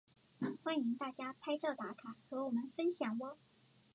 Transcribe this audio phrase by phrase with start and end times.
[0.63, 3.37] 欢迎大家拍照打卡和我们分享喔！